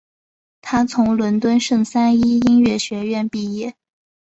[0.61, 3.75] 他从伦敦圣三一音乐学院毕业。